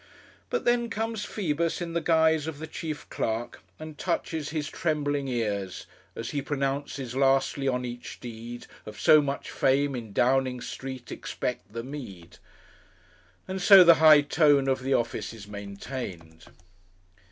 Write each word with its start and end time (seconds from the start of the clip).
But 0.49 0.65
then 0.65 0.89
comes 0.89 1.25
Phoebus 1.25 1.79
in 1.79 1.93
the 1.93 2.01
guise 2.01 2.47
of 2.47 2.57
the 2.57 2.65
chief 2.65 3.07
clerk, 3.11 3.61
and 3.77 3.99
touches 3.99 4.49
his 4.49 4.67
trembling 4.67 5.27
ears 5.27 5.85
As 6.15 6.31
he 6.31 6.41
pronounces 6.41 7.15
lastly 7.15 7.67
on 7.67 7.85
each 7.85 8.19
deed, 8.19 8.65
Of 8.87 8.99
so 8.99 9.21
much 9.21 9.51
fame, 9.51 9.95
in 9.95 10.11
Downing 10.11 10.59
Street 10.59 11.11
expect 11.11 11.71
the 11.73 11.83
meed. 11.83 12.39
And 13.47 13.61
so 13.61 13.83
the 13.83 13.93
high 14.01 14.21
tone 14.21 14.67
of 14.67 14.81
the 14.81 14.95
office 14.95 15.33
is 15.33 15.47
maintained. 15.47 16.45